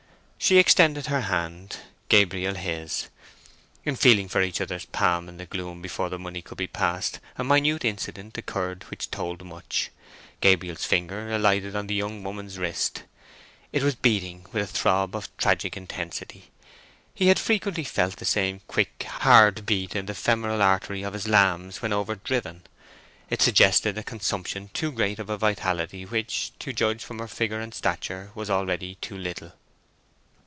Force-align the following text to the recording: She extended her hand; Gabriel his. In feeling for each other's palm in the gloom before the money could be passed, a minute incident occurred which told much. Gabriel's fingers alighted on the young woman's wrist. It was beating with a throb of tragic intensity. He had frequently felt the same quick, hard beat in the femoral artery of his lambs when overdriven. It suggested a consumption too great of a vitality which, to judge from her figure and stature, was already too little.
She 0.43 0.57
extended 0.57 1.05
her 1.05 1.21
hand; 1.21 1.77
Gabriel 2.09 2.55
his. 2.55 3.09
In 3.85 3.95
feeling 3.95 4.27
for 4.27 4.41
each 4.41 4.59
other's 4.59 4.85
palm 4.85 5.29
in 5.29 5.37
the 5.37 5.45
gloom 5.45 5.83
before 5.83 6.09
the 6.09 6.17
money 6.17 6.41
could 6.41 6.57
be 6.57 6.65
passed, 6.65 7.19
a 7.37 7.43
minute 7.43 7.85
incident 7.85 8.35
occurred 8.39 8.83
which 8.89 9.11
told 9.11 9.45
much. 9.45 9.91
Gabriel's 10.41 10.83
fingers 10.83 11.31
alighted 11.31 11.75
on 11.75 11.85
the 11.85 11.93
young 11.93 12.23
woman's 12.23 12.57
wrist. 12.57 13.03
It 13.71 13.83
was 13.83 13.93
beating 13.93 14.47
with 14.51 14.63
a 14.63 14.73
throb 14.73 15.15
of 15.15 15.29
tragic 15.37 15.77
intensity. 15.77 16.49
He 17.13 17.27
had 17.27 17.37
frequently 17.37 17.83
felt 17.83 18.15
the 18.17 18.25
same 18.25 18.61
quick, 18.67 19.03
hard 19.03 19.63
beat 19.67 19.95
in 19.95 20.07
the 20.07 20.15
femoral 20.15 20.63
artery 20.63 21.03
of 21.03 21.13
his 21.13 21.27
lambs 21.27 21.83
when 21.83 21.93
overdriven. 21.93 22.63
It 23.29 23.43
suggested 23.43 23.95
a 23.95 24.01
consumption 24.03 24.71
too 24.73 24.91
great 24.91 25.19
of 25.19 25.29
a 25.29 25.37
vitality 25.37 26.03
which, 26.03 26.51
to 26.57 26.73
judge 26.73 27.03
from 27.03 27.19
her 27.19 27.27
figure 27.27 27.59
and 27.59 27.75
stature, 27.75 28.31
was 28.33 28.49
already 28.49 28.95
too 29.01 29.15
little. 29.19 29.53